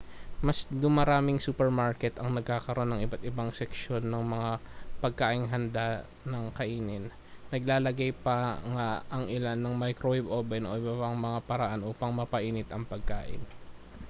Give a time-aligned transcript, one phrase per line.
[0.45, 4.51] mas dumaraming supermarket ang nagkakaroon ng iba't ibang seksyon ng mga
[5.01, 5.87] pagkaing handa
[6.29, 7.05] nang kainin
[7.53, 8.37] naglalagay pa
[8.73, 13.41] nga ang ilan ng microwave oven o ibang mga paraan upang mapainit ang pagkain